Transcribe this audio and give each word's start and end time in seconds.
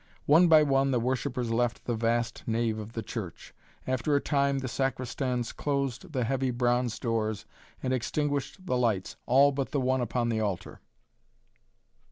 One 0.25 0.47
by 0.47 0.63
one 0.63 0.89
the 0.89 0.99
worshippers 0.99 1.51
left 1.51 1.85
the 1.85 1.93
vast 1.93 2.41
nave 2.47 2.79
of 2.79 2.93
the 2.93 3.03
church. 3.03 3.53
After 3.85 4.15
a 4.15 4.19
time 4.19 4.57
the 4.57 4.67
sacristans 4.67 5.51
closed 5.51 6.11
the 6.11 6.23
heavy 6.23 6.49
bronze 6.49 6.97
doors 6.97 7.45
and 7.83 7.93
extinguished 7.93 8.65
the 8.65 8.77
lights, 8.77 9.15
all 9.27 9.51
but 9.51 9.69
the 9.69 9.79
one 9.79 10.01
upon 10.01 10.29
the 10.29 10.39
altar. 10.39 10.79